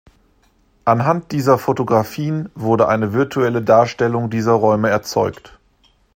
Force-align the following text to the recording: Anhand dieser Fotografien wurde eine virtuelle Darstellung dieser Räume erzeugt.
Anhand 0.83 1.31
dieser 1.31 1.59
Fotografien 1.59 2.49
wurde 2.55 2.87
eine 2.87 3.13
virtuelle 3.13 3.61
Darstellung 3.61 4.31
dieser 4.31 4.53
Räume 4.53 4.89
erzeugt. 4.89 5.59